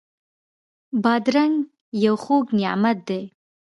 [1.03, 1.55] بادرنګ
[2.05, 3.21] یو خوږ نعمت دی.